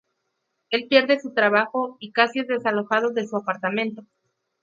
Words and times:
Él 0.71 0.87
pierde 0.89 1.19
su 1.19 1.35
trabajo 1.35 1.97
y 1.99 2.11
casi 2.11 2.39
es 2.39 2.47
desalojado 2.47 3.11
de 3.11 3.27
su 3.27 3.37
apartamento. 3.37 4.03